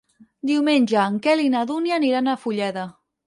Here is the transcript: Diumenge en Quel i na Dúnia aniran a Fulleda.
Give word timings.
Diumenge 0.51 0.95
en 1.01 1.19
Quel 1.27 1.43
i 1.45 1.51
na 1.55 1.61
Dúnia 1.73 1.99
aniran 2.01 2.31
a 2.31 2.37
Fulleda. 2.47 2.87